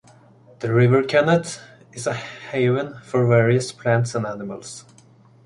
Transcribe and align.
The 0.61 0.73
River 0.73 1.03
Kennet 1.03 1.61
is 1.93 2.07
a 2.07 2.15
haven 2.15 2.97
for 3.03 3.27
various 3.27 3.71
plants 3.71 4.15
and 4.15 4.25
animals. 4.25 4.83